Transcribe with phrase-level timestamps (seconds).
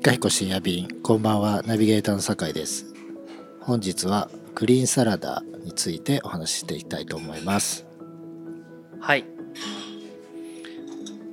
[0.00, 0.88] いかひこ深夜便。
[1.02, 2.86] こんばんはナビゲーターの酒井です。
[3.60, 7.86] 本日はグリーンサラダについてお話ししていきたいと思います。
[8.98, 9.26] はい。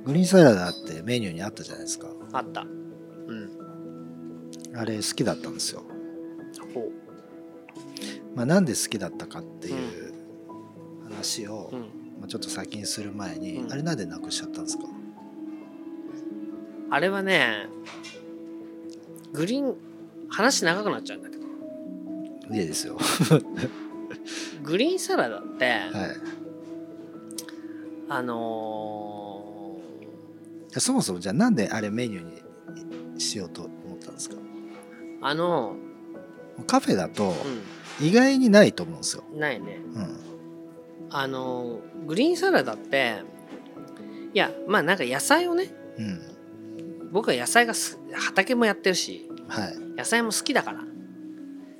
[0.04, 2.08] グリーンサラダってメニューにあったじゃないですか。
[2.34, 2.60] あった。
[2.60, 2.66] う
[3.34, 3.48] ん。
[4.76, 5.82] あれ好きだったんですよ。
[6.74, 6.90] ほ
[8.34, 10.12] まあなんで好きだったかっていう
[11.08, 11.70] 話を、
[12.20, 13.72] まあ、ちょっと先にする前に、うん。
[13.72, 14.84] あれなんでなくしちゃったんですか？
[16.90, 17.66] あれはね
[19.32, 19.76] グリーン
[20.28, 21.44] 話長くなっちゃうんだけど。
[22.54, 22.98] いいですよ。
[24.62, 25.84] グリーンサラダって、はい。
[28.10, 29.78] あの
[30.70, 34.36] いやそもそもじゃあなんであれメニューにしようと思ったんですか？
[34.36, 34.38] ー
[35.20, 35.76] あの
[36.66, 37.34] カフェだと
[38.00, 39.78] う意外にないと思うんですよ、んないね。
[39.94, 40.20] うん、
[41.10, 43.22] あのーグリーンサラダって
[44.32, 46.37] いやまあなんか野菜をねうん
[47.12, 49.78] 僕は野菜がす畑もやってるしはい。
[49.96, 50.84] 野菜も好きだから。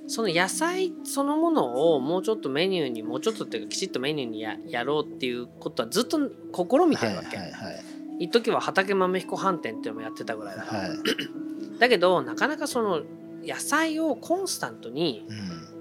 [0.06, 7.84] その野菜そのものをもうちょっとメニューにもうちょっとっていうかきちっとメニューにややろうっていうことはずっと試みてはいるわけ、はいはい
[8.20, 10.90] 一時は畑豆彦飯店っていうのもやってたぐらいだから、はい。
[11.78, 13.02] だけどなかなかその
[13.44, 15.78] 野菜をコンスタントにうん。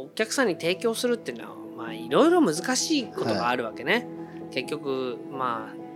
[0.00, 4.08] お客さんに提供するっていうのはまあいろいろ難しいことがあるわけね、
[4.52, 5.87] 結局まあ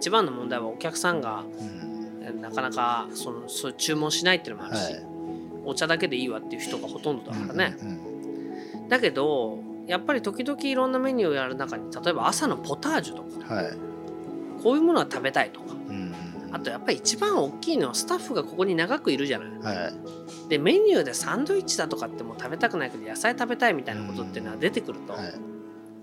[0.00, 2.40] 一番の問題はお客さんがうん。
[2.40, 5.04] なかなかそのそう注文しないっていうのもあるし、はい。
[5.64, 8.00] お茶だけでいいわっていう人がほとんどだからね、うんうん
[8.88, 13.72] だけどやっぱり時々いろんなメニューをやる中に例えば朝のポタージュとかはい。
[14.62, 16.12] こういうものは食べたいとかうん
[16.52, 19.48] あとやっぱり一番大きいのはスタッフがここに長くいるじゃない。
[19.76, 20.48] はい。
[20.48, 25.12] でメニューでサンドイッチだとかってもう食べたくないけど野菜食べたいみたいなことっていうのは出てくると。
[25.12, 25.28] はい。
[25.28, 25.32] っ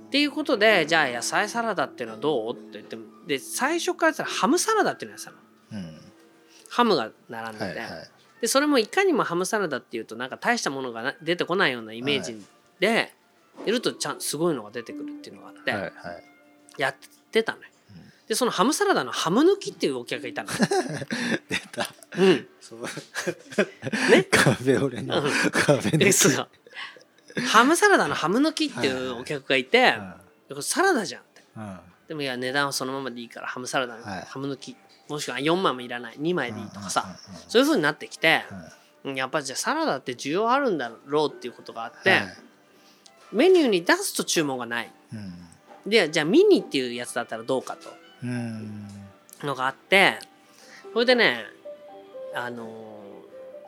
[0.10, 2.54] ていうことでじゃあ野菜サラダっていうのはどう？
[2.54, 5.38] って言ってで最初からハムサラダっていうのやってたの。
[5.84, 6.00] うん。
[6.70, 7.90] ハムが並んでて、はいはい。
[8.42, 12.42] でそれもいかにもハムサラダっていうとなんか大したものがな出てこないようなイメージ
[12.80, 13.14] で、
[13.66, 15.92] い、るとちゃんすごいのが出てくるっていうのがあって、はいはい。
[16.78, 16.96] やっ
[17.32, 17.66] てたのよ。
[17.96, 18.04] うん。
[18.28, 20.50] でそのハムサラダのハム抜きっていうお客がいたの。
[21.50, 21.88] 出た。
[22.18, 22.82] うん、そう。
[24.12, 24.24] ね。
[24.24, 25.32] カフェオレのうん。
[25.52, 26.48] カフェ
[27.50, 29.96] ハムサラダのハム抜きっていうお客がいて、
[30.48, 31.42] これサラダじゃんって。
[31.60, 34.22] んでもいや値段はそのままでいいからハムサラダのはい。
[34.22, 34.76] ハム抜き、
[35.10, 36.16] もしくは4枚もいらない。
[36.16, 38.44] 2枚でいいとかさ、そういう風になってきて、
[39.04, 42.22] やっぱじゃあサラダって需要あるんだろうっていうことがあって、はい。
[43.32, 44.92] メニューに出すと注文がない。
[45.14, 45.90] うん。
[45.90, 47.90] でじゃあミニっていうやつだったらどうかと。
[48.24, 48.88] うん。
[49.44, 50.20] のがあって
[50.94, 51.46] それでね
[52.34, 52.98] あのー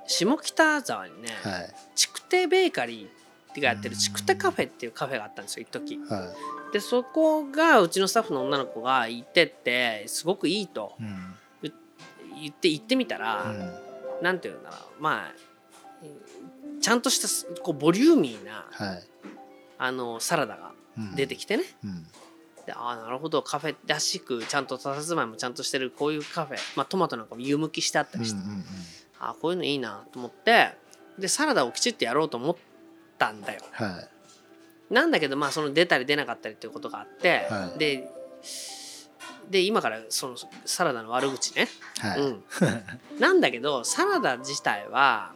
[0.08, 1.76] 下北沢にね、はい。
[1.96, 3.10] 筑堤ベーカリーっ
[3.60, 5.98] てやってる筑堤カフェっていうカフェがあったんですよ一時。
[5.98, 6.34] は
[6.72, 11.36] でそこがうちのスタッフの女の子が行ってってすごくいいというん。
[12.42, 14.24] 言って行ってみたら、うん。
[14.24, 15.34] なんていうんだろうまあ
[16.82, 19.04] ちゃんとしたこうボリューミーなはい。
[19.78, 21.16] あのサラダがうん。
[21.16, 22.04] 出てきてね、うん。
[22.66, 28.64] でああなるほどカフェらしくちゃんと佇まいもちゃんとしてるこういうカフェ、まあ、トマトなんかも湯むきしてあったりして、うんうんうん。
[29.20, 30.74] ああこういうのいいなと思って
[31.18, 32.56] でサラダをきちっとやろうと思っ
[33.20, 33.62] たんだよ。
[33.72, 34.02] は
[34.90, 34.94] い。
[34.94, 37.80] なんだけどまあその出たり出なかったりっていうことがあって、はい。
[37.80, 38.10] で
[39.50, 40.36] で今からその
[40.66, 41.68] サラダの悪口ね、
[42.00, 42.22] はい。
[42.22, 42.44] うん、
[43.20, 45.34] なんだけどサラダ自体は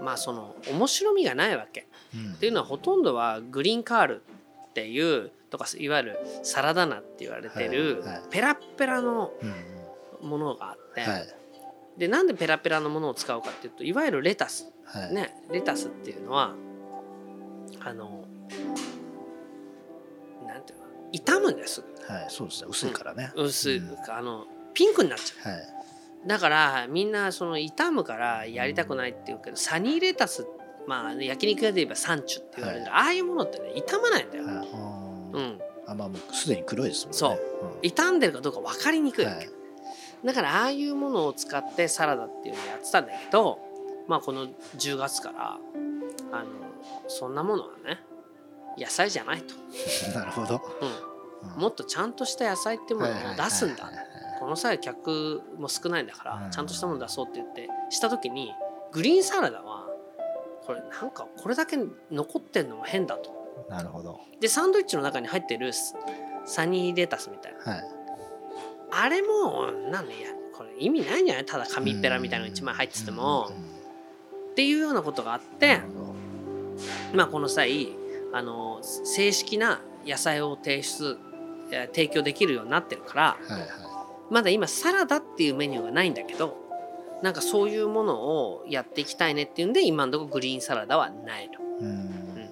[0.00, 1.86] まあその面白みがないわけ。
[2.14, 2.32] うん。
[2.34, 4.22] っていうのはほとんどはグリーンカール
[4.70, 8.12] っていうとかいわゆるサラダ菜って言われてるはい。
[8.14, 8.22] はい。
[8.30, 9.78] ペラッペラのうん
[10.20, 11.34] ものがあって、はい。
[11.96, 14.72] でなんでペラペラのものを使うかっていうといわゆるレタス。
[14.84, 15.14] はい。
[15.14, 16.54] ねレタスっていうのは
[17.80, 18.24] あの
[20.46, 20.84] なんていうの？
[21.12, 21.82] 傷むんです。
[22.06, 22.68] はいそうですね。
[22.70, 23.32] 薄いからね。
[23.36, 23.96] 薄い、うん。
[24.08, 25.52] あのピンクになっちゃう。
[25.52, 25.62] はい。
[26.26, 30.46] だからみんなその傷むからやりたくないって言うけどサニーレタス
[30.86, 34.56] まあ焼肉屋で言えばサンチュって言われてる、ああいうものってね傷まないんだよ、はい。
[35.34, 37.18] うん、あまあもうすでに黒いですもんね。
[37.18, 37.38] そう。
[37.82, 38.18] 傷ん。
[38.18, 39.48] でるかどうか分かりにくいはい。
[40.24, 43.60] だからああいうものを使ってサラダっていうのをやってたんだけど
[44.08, 45.58] まあこの10月から
[46.32, 46.46] あの
[47.08, 48.00] そんなものはね
[48.78, 49.54] 野菜じゃないと、
[50.16, 50.60] なるほど。
[50.80, 51.60] うん、うん。
[51.60, 53.90] もっとちゃんとした野菜ってものを出すんだ。
[54.38, 56.50] この際客も少ないんだからうん。
[56.50, 57.68] ちゃんとしたもの出そうって言って。
[57.90, 58.54] した時に
[58.92, 59.86] グリーンサラダは
[60.64, 61.76] これなんかこれだけ
[62.10, 63.32] 残ってんのも変だと。
[63.68, 64.20] なるほど。
[64.40, 65.72] でサンドイッチの中に入ってる
[66.44, 67.72] サニーレタスみたいな。
[67.72, 67.84] はい。
[68.92, 71.44] あれもなんでいやこれ意味ないんじゃない？
[71.46, 73.50] ただ紙っぺらみたいなの1枚入ってても。
[74.52, 75.78] っていうようなことがあって。
[75.78, 76.07] なるほど
[77.14, 77.96] まあこの際
[78.32, 81.18] あの正式な野菜を提出
[81.70, 83.68] えー提供できるようになってるからはいはい。
[84.30, 86.56] まだ今サラダっていうメニューがないんだけど
[87.22, 91.54] なんかそういうものをやっていきたいねっていうんで今のところグリーンサラダはないの。
[91.80, 92.50] うん。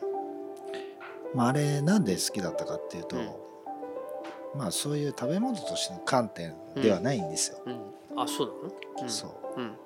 [1.35, 4.59] まああれなんで好きだったかっていうと、うん。
[4.59, 9.27] まあそういう食べ物としての観点ではないんですよ、うん、あそうなの、うん、そ
[9.57, 9.61] う。
[9.61, 9.77] うん。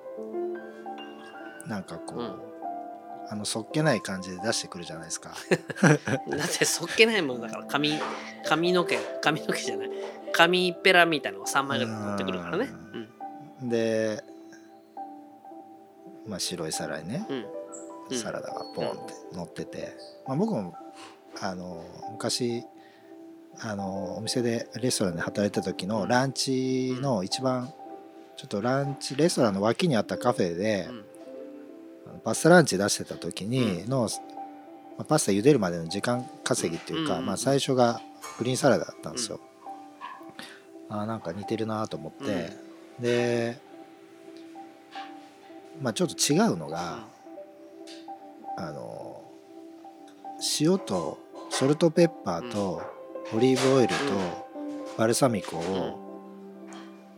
[1.69, 2.50] なんかこう、うん
[3.31, 5.31] あのそっけない感じで出してくるじゃないですか。
[5.81, 7.93] だってそっけないものだから髪
[8.44, 9.91] 髪の毛髪の毛じゃない。
[10.32, 12.69] 髪っぺらみたいなのが3枚ぐらい持ってくるからね。
[13.62, 14.25] で
[16.27, 17.25] まあ白い皿にね。
[17.29, 17.47] うん。
[18.11, 18.19] うん。
[18.19, 19.97] サラダがポンって乗ってて、
[20.27, 20.75] まあ、僕も
[21.41, 22.65] あの昔
[23.61, 27.73] あのお店でレストランで働いてた時のランチの一番
[28.37, 31.10] ちょっとランチレストランの脇にあったカフェでうん
[32.25, 34.09] パスタランチ出してた時にの、
[34.99, 37.27] まあ、パスタ茹でるまでの時間稼ぎっていうか、うん。
[37.27, 38.01] まあ、最初が
[38.39, 39.41] グリーンサラダだったんですよ。
[40.89, 42.51] あーなんか似てるなと思って、
[42.99, 43.59] で
[45.81, 46.99] まあちょっと違うのが、
[48.59, 49.23] あの
[50.61, 51.19] 塩と
[51.49, 52.83] ソルトペッパーと
[53.33, 53.95] オリーブオイルと
[54.99, 55.99] バルサミコを、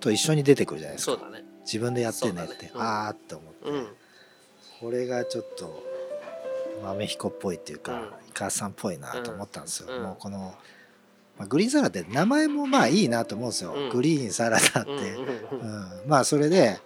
[0.00, 1.31] と一緒に出てくるじゃないですか。
[1.31, 1.43] ね。
[1.65, 3.87] 自分でやってねって、ああって思って、うん
[4.82, 5.81] これがちょっと
[6.82, 8.00] 豆彦っぽいっていうか、うん。
[8.29, 10.02] イカさんっぽいなと思ったんですよ、うん。
[10.02, 10.55] もうこの、
[11.38, 13.90] まあ、グリーンサラダって名前もまあいいなと思うんですよ、うん。
[13.90, 15.56] グリーンサラダって、う
[16.06, 16.81] んまあそれで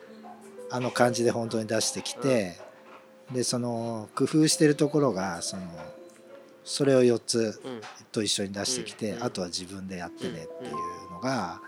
[0.71, 2.59] あの感じで本当に出してきて、
[3.33, 5.63] でその工夫してるところがその
[6.65, 7.81] それを4つうん。
[8.13, 9.25] と一緒に出してきて、うん。
[9.25, 11.63] あとは自分でやってねっていうのが、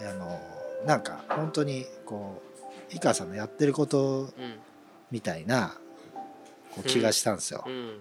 [0.00, 0.40] あの
[0.86, 2.40] なんか本当にこ
[2.90, 4.30] う井川さんのやってることうん
[5.12, 5.78] みたいな
[6.74, 8.00] こう気がしたんですよ、うん。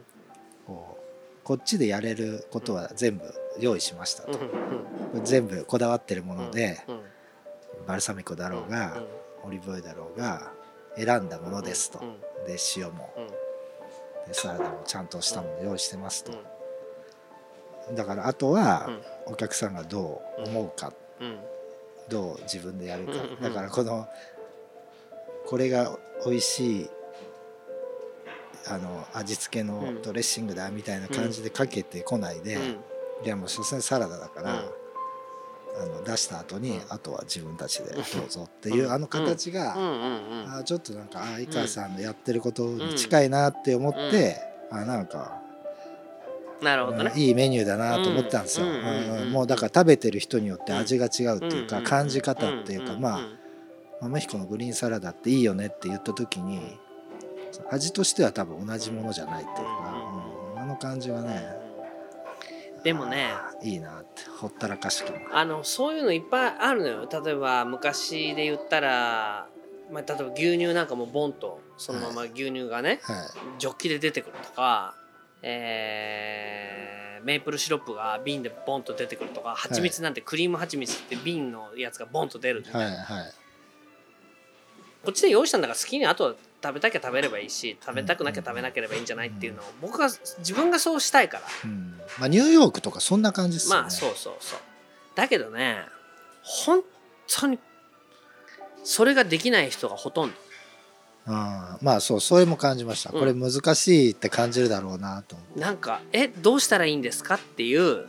[0.66, 1.02] こう
[1.44, 3.24] こっちでやれることは全部
[3.60, 4.40] 用意しましたと、
[5.24, 7.02] 全部こだわってるもので、うん
[7.88, 10.52] バルサミコだろうが、うんオリーブオイルだろうが
[10.96, 12.16] 選んだものですと、うん
[12.48, 13.14] で塩も。
[13.18, 13.28] うん。
[14.28, 16.32] でサラダもちゃんとしたもの用意してますと。
[17.90, 17.96] う、ん。
[17.96, 18.86] だからあとは
[19.28, 19.34] うん。
[19.34, 21.40] お客さんがどう思うか、うん。
[22.08, 24.08] どう自分でやるか、だからこの
[25.48, 26.90] これが美味しい
[28.68, 32.62] あの味付けのドレッシングだみたいな感じでかけてこないで、うん。
[33.26, 34.60] いやもう所詮サラダだから、うん。
[35.84, 36.82] あの出した後に、うん。
[36.90, 44.38] あとは自分たちでどうぞっていう、あの形が、あちょっとなんかあ井川さんのやってることに近いなって思って、
[44.70, 45.42] あなんか、
[46.62, 48.68] なるほどいいメニューだなと思ったんですよ、
[49.32, 53.38] もうだから食べてる人によって味が違うっていうか、感じ方っていうか、まあん
[54.02, 56.80] 豆彦のグリーンサラダっていいよねって言った時に
[57.70, 60.62] 味としては多分同じものじゃないっていうか、うん。
[60.62, 61.44] あの感じはね
[62.84, 63.30] でもね
[63.62, 65.18] いいなってほったらかしきも。
[65.32, 67.10] あのそういうのいっぱいあるのよ。
[67.24, 69.48] 例えば昔で言ったら、
[69.92, 73.60] まあ、例えば牛乳なんかもボンとそのまま牛乳がね、はい。
[73.60, 74.96] ジョッキで出てくるとか、
[75.42, 82.96] えーメープルシロップが瓶でボンと出てくるとか蜂蜜なんてクリーム蜂蜜って瓶のやつがボンと出る、はいはい
[85.04, 91.44] こっちで用意したんだから好きにあとは食べたきゃ食べればいいし食べたくなきゃ食べなければいいんじゃないっていうのを僕が自分がそうしたいから。
[91.66, 92.00] うん。
[92.20, 93.82] まあ、ニューヨークとかそんな感じですよね。
[93.82, 94.60] まあそうそうそう。
[95.16, 95.86] だけどね
[96.44, 96.82] 本
[97.28, 97.60] 当に
[98.84, 100.36] それができない人がほとんど。
[101.28, 103.20] あまあそうそれも感じました、うん。
[103.20, 105.60] これ難しいって感じるだろうなと思って。
[105.60, 108.08] なんか「えどうしたらいいんですか?」っていう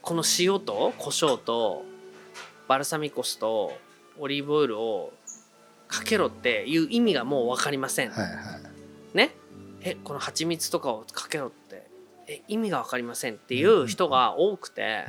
[0.00, 1.84] この塩と胡椒と
[2.68, 3.76] バルサミコ酢と
[4.18, 5.12] オリーブオイルを
[5.92, 9.16] かけろっていう意味がもう分かりません、はいはい。
[9.16, 9.34] ね？
[9.82, 11.86] えこの蜂蜜とかをかけろって。
[12.28, 15.06] え意味が分かりませんっていう人が多くて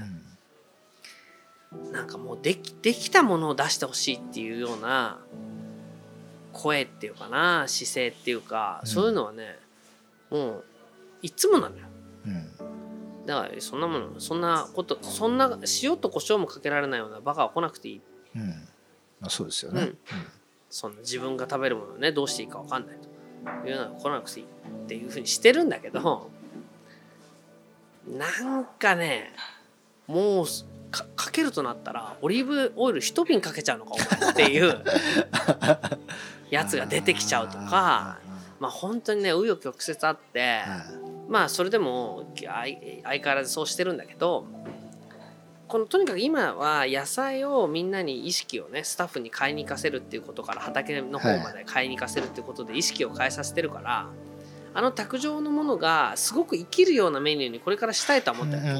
[1.71, 1.91] う、ん。
[1.91, 5.19] なんかもうできできたものを出してほしいっていうような
[6.51, 8.89] 声っていうかな姿勢っていうか、うん。
[8.89, 9.59] そういうのはね
[10.31, 10.63] もう
[11.21, 11.85] いつもなのよ。
[12.25, 13.25] うん。
[13.25, 18.01] だからそんなものそんなことそんな塩と胡椒もかけられないようなバカは来なくていい。
[18.35, 18.49] うん。
[19.21, 19.97] まあ、そうですよね、うん
[20.73, 22.97] そんな自分が食べるものをねどうしていいか分かんない
[23.61, 26.31] というのは来なくていいっていうふうにしてるんだけど
[28.07, 29.35] なんかね
[30.07, 30.45] もう
[30.89, 34.83] かかけるとなったらオリーブオイル一瓶かけちゃうのかお前っていう
[36.49, 38.17] やつが出てきちゃうとか
[38.59, 41.29] まあ本当にね紆余曲折あってはい。
[41.29, 44.47] まあそれでも相相変わらずそうしてるんだけど
[45.73, 54.07] このとにかく今は野菜をみんなに意識をねスタッフに買いに行かせるっていうことから畑の方まで買いに行かせるっていうことで意識を変えさせてるから
[54.75, 58.79] あの卓上のものがすごく生きるようなメニューにこれからしたいとは思ってる、うん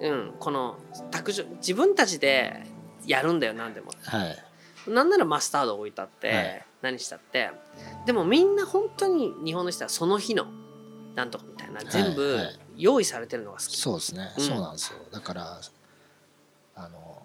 [0.00, 0.80] うんこの
[1.12, 2.64] 卓上自分たちで
[3.06, 3.92] やるんだよ何でも。
[4.02, 4.90] はい。
[4.90, 6.66] なんならマスタード置いたって、はい。
[6.82, 7.52] 何したって。
[8.04, 10.46] でもみんな本当に日本の人はその日の
[11.14, 11.84] なんとかみたいな。
[11.88, 14.44] 全部はい用意されてるのが好き、そうですね、うん。
[14.44, 14.98] そうなんですよ。
[15.10, 15.60] だから
[16.74, 17.22] あの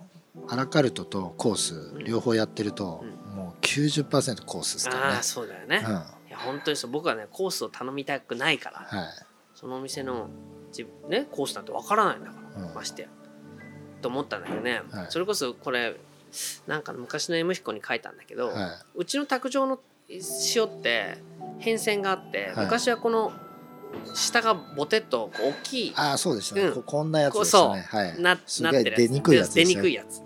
[0.47, 5.15] アラカルトとコース両方やってると、うもう90%コースですからね。
[5.15, 5.91] ああそうだよね、うん。
[5.91, 6.91] いや本当にそう。
[6.91, 9.09] 僕はねコースを頼みたくないからはい。
[9.55, 10.29] そのお店の
[10.69, 12.73] 自分ねコースなんてわからないんだから、うん。
[12.73, 13.07] ましてや。
[14.01, 15.05] と思ったんだけどね、はい。
[15.09, 15.95] それこそこれ
[16.67, 21.17] なんか昔の M 彦に書いたんだけど、はうちの卓上の塩って
[21.59, 22.65] 変遷があって、はい。
[22.65, 23.31] 昔はこの
[24.13, 25.87] 下がボテッと大きい。
[25.87, 26.73] いああそうでしたね、うん。
[26.73, 27.75] ここんなやつでしたそう。
[27.75, 28.21] ねはい。
[28.21, 29.75] ななってる出にくいやつ出ですね。
[29.75, 30.21] にくいやつ。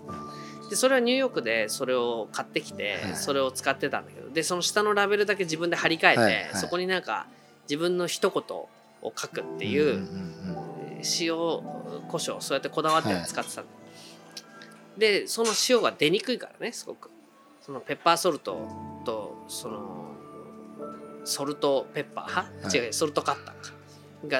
[0.70, 3.16] でそれはニューヨークでそれを買ってきて、はい。
[3.16, 4.30] それを使ってたんだけど。
[4.30, 6.34] でその下のラベルだけ自分で貼り替えて、はい。
[6.34, 6.46] はい。
[6.54, 7.26] そこになんか
[7.68, 8.68] 自分の一言を
[9.16, 10.06] 書くっていう、
[11.20, 13.66] 塩胡椒そうやってこだわって使ってたの、
[14.96, 17.10] でその塩が出にくいからねすごく。
[17.60, 18.68] そのペッパーソルト
[19.04, 20.01] とその
[21.24, 22.24] ソルトペッパー？
[22.30, 22.76] は、はい。
[22.76, 23.72] 違うソルトカッターか。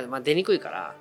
[0.03, 0.95] が、まあ、出にくいから。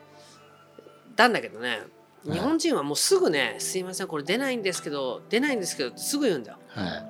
[1.18, 2.32] なんだけどねはい。
[2.34, 6.58] 日本人はもうすぐね「すいませんこれ出ないんですけど出ないんですけど」ってすぐ言うんだよ。
[6.70, 7.08] はい。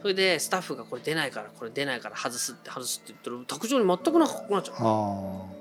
[0.00, 4.74] それでスタッフがこれ出ないからこれ出ないから外すって外すって言ったら卓上に全くなくなっちゃ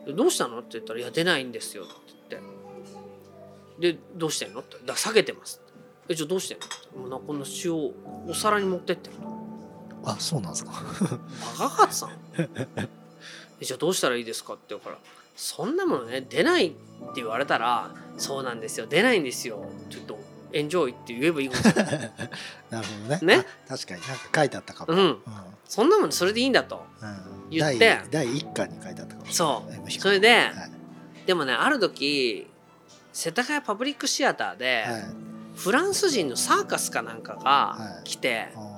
[0.08, 0.14] う。
[0.16, 1.94] どうしたのって言ったら「いや出ないんですよ」って
[2.30, 5.62] 言って「でどうしてんの?」って「だ下げてます」
[6.10, 6.98] えじゃあどうしてんの?」って。
[6.98, 7.94] もうなこの塩を
[8.28, 9.22] お皿に持ってってると
[10.04, 10.72] ああそうなんですか。
[11.60, 12.10] バカさん？
[13.60, 14.98] えじゃあどうしたらいいですかって言うから
[15.36, 16.78] 「そんなものね出ないって
[17.18, 20.20] 言われたら「そうなんですよ出ないんですよ」って言うと
[20.54, 21.50] 「エンジョイ」って言えばいい
[22.72, 23.20] なるほどね。
[23.38, 23.46] ね？
[23.68, 25.00] あ確かになんか書いてあったかも、うん。
[25.00, 25.22] うん。
[25.68, 26.84] そんなもんそれでいいんだと。
[27.02, 27.50] うん。
[27.52, 27.80] 言って。
[27.80, 29.92] 第第一巻に書いてあったかもそう。
[29.92, 30.72] それで、はい。
[31.28, 32.48] でもねある時
[33.14, 35.04] 世田谷パブリックシアターで、はい。
[35.56, 38.71] フランス人のサーカスかなんかが来て、あー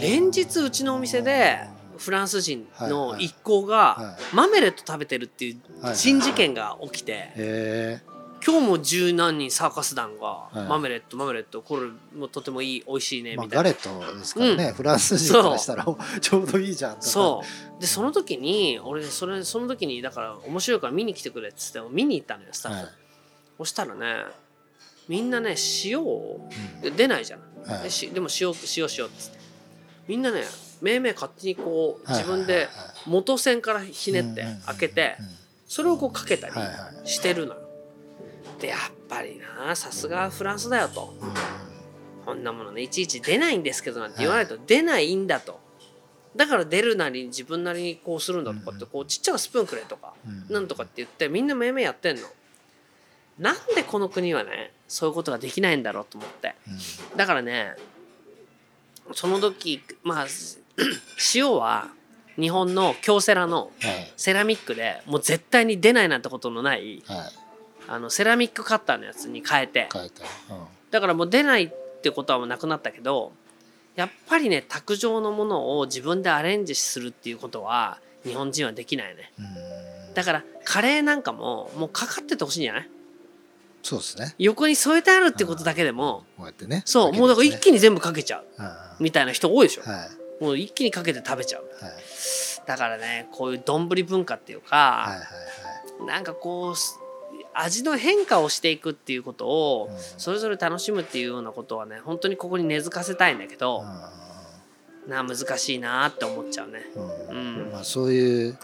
[0.00, 1.58] 連日うちのお店で
[1.98, 4.34] フランス人の一行がはい。
[4.34, 8.00] マメレット食べてるっていうはい珍事件が起きて
[8.46, 10.58] 今日も十何人サーカス団がい。
[10.68, 11.86] マメレットマメレットこれ
[12.16, 13.62] もとてもいい美味しいねまあみたいな。
[13.64, 15.86] ガレットですからね、フランス人からしたら
[16.20, 17.42] ちょうどいいじゃんそ
[17.78, 17.80] う。
[17.80, 22.88] でその時に俺それその時にだから面白いから見に来てくれっつって見に行ったのよスタッフ、はい。
[23.58, 24.24] そしたらね
[25.08, 26.46] みんなね塩を
[26.84, 26.96] うん。
[26.96, 27.46] 出ないじゃない。
[27.80, 29.35] はいでも塩塩塩っつって
[30.08, 30.42] みんなね
[30.80, 32.68] めいめい勝手にこう自分で
[33.06, 35.26] 元栓からひねって開けてうん
[35.68, 36.54] それをこうかけたり
[37.08, 37.60] してるのよ。
[38.60, 41.14] でやっぱりなさすがフランスだよと。
[41.20, 41.32] うん
[42.24, 45.60] こんなものねいちいち出ないんですけどなんて言わないと出ないんだと。
[46.34, 50.54] だから出るなりに自分なりにこうするんだとかってこうちっちゃなスプーンくれとかうん。
[50.54, 52.22] なんとかって言ってみんなめいめいやってんの。
[53.38, 56.54] なんでこの国はねそういうことができないんだろうと思って。
[57.12, 57.16] うん。
[57.16, 57.74] だからね
[59.12, 60.26] その時まあ
[61.34, 61.88] 塩は
[62.38, 64.12] 日本の京セラのはい。
[64.16, 67.18] セラミックでもう絶対に出ないなんてことのないはい。
[67.88, 69.88] あのセラミックカッターのやつに変えて。
[69.92, 70.22] 書いて。
[70.50, 70.60] ある
[70.90, 71.70] だからもう出ないっ
[72.02, 73.32] てことはもうなくなったけど
[73.96, 79.32] やっぱりね卓上のものを自分でアレンジするっていうことは日本人はできないね。
[79.38, 79.48] うんう
[80.10, 80.14] ん。
[80.14, 82.90] だからカレーなんかももうかかっててほしいんじゃない？
[83.86, 84.34] そうですね。
[84.38, 86.82] 横に添えてあるってことだけでもこうやってね。
[86.84, 89.82] そうもうだから一気に全部かけちゃうあみたいな人多いでしょ。
[89.82, 90.08] は
[90.40, 90.42] い。
[90.42, 91.62] もう一気にかけて食べちゃう。
[91.62, 91.92] はい。
[92.66, 95.24] だからねこういう丼文化っていうか、はいはいは
[96.04, 96.06] い。
[96.06, 96.98] なんかこうす
[97.54, 99.98] 味の変化をしていくっていうことをうん。
[100.18, 103.84] それぞれ楽しむっていうようなことはね本当にここに根付かせたいんだけど、
[105.06, 106.80] な難しいなって思っちゃうね。
[106.96, 107.36] うん。
[107.36, 107.70] うん。
[107.70, 108.58] まあそういう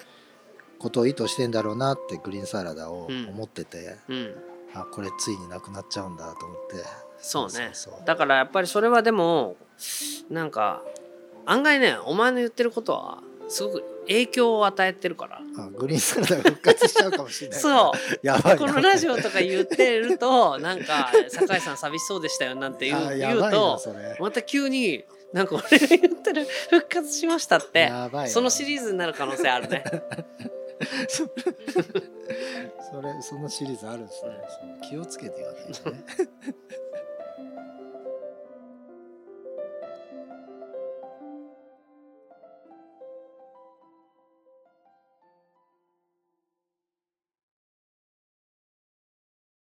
[0.80, 3.28] ことを意図してんだろうなってグリーンサラダをうん。
[3.28, 4.34] 思ってて、うん、
[4.74, 6.84] あこれついになくなっちゃうんだと思って。
[7.18, 7.72] そうね。
[8.04, 9.56] だからやっぱりそれはでも
[10.30, 10.82] なんか
[11.46, 15.40] 案外ねお前の言ってることはすごく影響を与えてるから。
[15.58, 17.60] あグリーンサラダが復活しちゃうかもしれない。
[17.60, 18.26] そう。
[18.26, 18.66] やばいな。
[18.66, 23.80] このラジオとか言ってるとなんか「酒井さん寂しそうでしたよ」なんて言う言うと
[24.18, 28.30] また急になんか俺が言ってる復活しましたってやばいな。
[28.30, 29.84] そのシリーズになる可能性あるね。
[31.08, 31.24] そ
[33.00, 36.04] れそのシリーズあるんですね、そう気をつけて言わないとね。